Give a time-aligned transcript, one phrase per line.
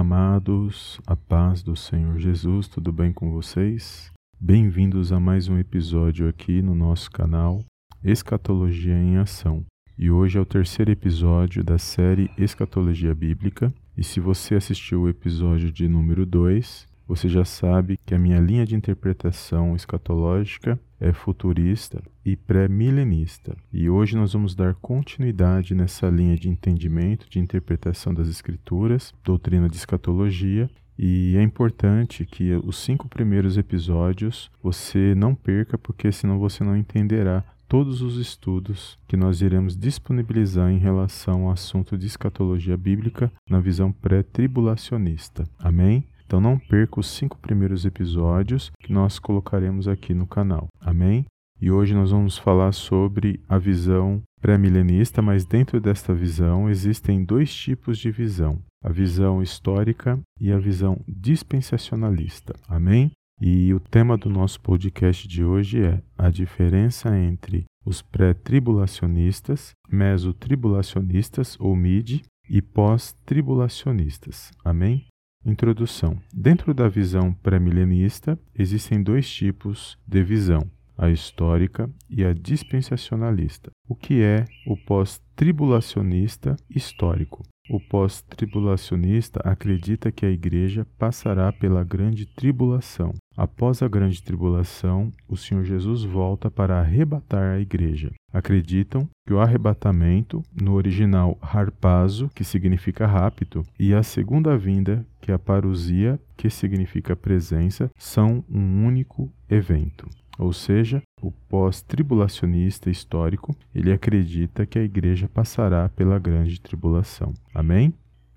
[0.00, 4.10] amados, a paz do Senhor Jesus, tudo bem com vocês?
[4.40, 7.62] Bem-vindos a mais um episódio aqui no nosso canal
[8.02, 9.62] Escatologia em Ação.
[9.98, 13.74] E hoje é o terceiro episódio da série Escatologia Bíblica.
[13.94, 18.38] E se você assistiu o episódio de número 2, você já sabe que a minha
[18.38, 23.56] linha de interpretação escatológica é futurista e pré-milenista.
[23.72, 29.68] E hoje nós vamos dar continuidade nessa linha de entendimento, de interpretação das Escrituras, doutrina
[29.68, 30.70] de escatologia.
[30.96, 36.76] E é importante que os cinco primeiros episódios você não perca, porque senão você não
[36.76, 43.32] entenderá todos os estudos que nós iremos disponibilizar em relação ao assunto de escatologia bíblica
[43.48, 45.44] na visão pré-tribulacionista.
[45.58, 46.04] Amém?
[46.30, 50.68] Então não perca os cinco primeiros episódios que nós colocaremos aqui no canal.
[50.80, 51.26] Amém?
[51.60, 57.52] E hoje nós vamos falar sobre a visão pré-milenista, mas dentro desta visão existem dois
[57.52, 62.54] tipos de visão: a visão histórica e a visão dispensacionalista.
[62.68, 63.10] Amém?
[63.40, 71.56] E o tema do nosso podcast de hoje é a diferença entre os pré-tribulacionistas, mesotribulacionistas
[71.58, 74.52] ou MID e pós-tribulacionistas.
[74.64, 75.10] Amém?
[75.44, 76.18] Introdução.
[76.34, 83.70] Dentro da visão pré-milenista, existem dois tipos de visão: a histórica e a dispensacionalista.
[83.88, 87.42] O que é o pós-tribulacionista histórico?
[87.72, 93.14] O pós-tribulacionista acredita que a igreja passará pela grande tribulação.
[93.36, 98.10] Após a grande tribulação, o Senhor Jesus volta para arrebatar a igreja.
[98.32, 105.30] Acreditam que o arrebatamento, no original harpazo, que significa rápido, e a segunda vinda, que
[105.30, 110.08] é a parousia, que significa presença, são um único evento
[110.40, 117.34] ou seja, o pós-tribulacionista histórico, ele acredita que a igreja passará pela grande tribulação.
[117.54, 117.92] Amém?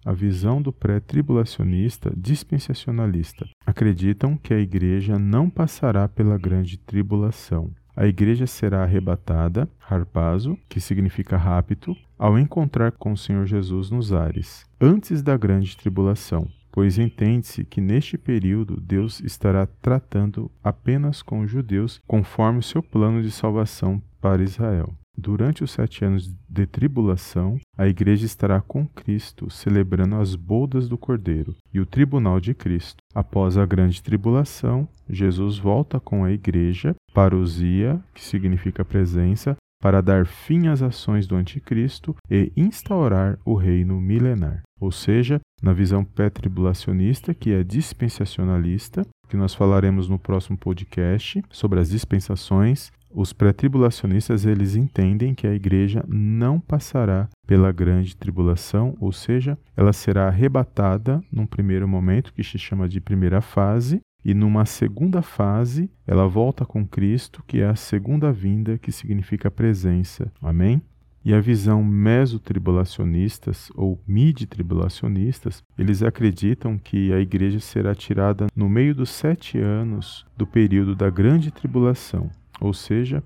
[0.05, 7.72] A visão do pré-tribulacionista dispensacionalista acreditam que a igreja não passará pela grande tribulação.
[7.95, 14.11] A igreja será arrebatada, harpazo, que significa rápido, ao encontrar com o Senhor Jesus nos
[14.11, 21.41] ares, antes da grande tribulação, pois entende-se que neste período Deus estará tratando apenas com
[21.41, 24.91] os judeus conforme o seu plano de salvação para Israel.
[25.16, 30.97] Durante os sete anos de tribulação, a igreja estará com Cristo, celebrando as bodas do
[30.97, 32.97] Cordeiro e o tribunal de Cristo.
[33.13, 40.25] Após a grande tribulação, Jesus volta com a igreja, parousia, que significa presença, para dar
[40.25, 44.61] fim às ações do anticristo e instaurar o reino milenar.
[44.79, 51.81] Ou seja, na visão pré-tribulacionista, que é dispensacionalista, que nós falaremos no próximo podcast sobre
[51.81, 52.93] as dispensações.
[53.13, 59.91] Os pré-tribulacionistas eles entendem que a igreja não passará pela grande tribulação, ou seja, ela
[59.91, 65.89] será arrebatada num primeiro momento que se chama de primeira fase, e numa segunda fase
[66.07, 70.31] ela volta com Cristo, que é a segunda vinda, que significa presença.
[70.41, 70.81] Amém?
[71.25, 78.94] E a visão mesotribulacionistas ou mid-tribulacionistas, eles acreditam que a igreja será tirada no meio
[78.94, 82.29] dos sete anos do período da grande tribulação,
[82.59, 83.23] ou seja,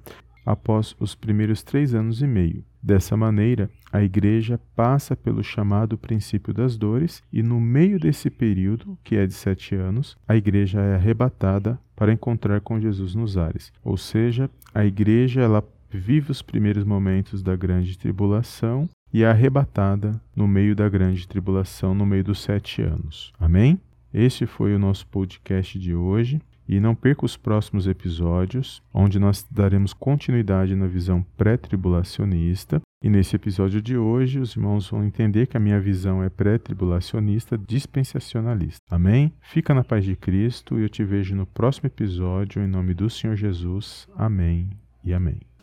[0.48, 2.64] após os primeiros três anos e meio.
[2.82, 8.98] Dessa maneira, a igreja passa pelo chamado princípio das dores, e no meio desse período,
[9.04, 13.74] que é de sete anos, a igreja é arrebatada para encontrar com Jesus nos ares.
[13.84, 20.22] Ou seja, a igreja ela vive os primeiros momentos da grande tribulação e é arrebatada
[20.34, 23.34] no meio da grande tribulação, no meio dos sete anos.
[23.38, 23.80] Amém?
[24.14, 26.42] Este foi o nosso podcast de hoje.
[26.68, 32.82] E não perca os próximos episódios, onde nós daremos continuidade na visão pré-tribulacionista.
[33.04, 37.58] E nesse episódio de hoje, os irmãos vão entender que a minha visão é pré-tribulacionista
[37.58, 38.82] dispensacionalista.
[38.90, 39.32] Amém?
[39.42, 43.10] Fica na paz de Cristo e eu te vejo no próximo episódio, em nome do
[43.10, 44.08] Senhor Jesus.
[44.16, 44.70] Amém
[45.04, 45.57] e amém.